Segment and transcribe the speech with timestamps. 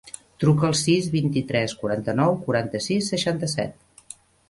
[0.43, 4.21] Truca al sis, vint-i-tres, quaranta-nou, quaranta-sis, seixanta-set.